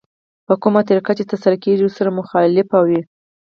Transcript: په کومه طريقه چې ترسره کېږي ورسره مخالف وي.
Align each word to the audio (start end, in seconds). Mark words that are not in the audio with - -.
په 0.47 0.53
کومه 0.61 0.81
طريقه 0.89 1.11
چې 1.17 1.27
ترسره 1.31 1.55
کېږي 1.63 1.83
ورسره 1.85 2.09
مخالف 2.19 2.67
وي. 2.89 3.01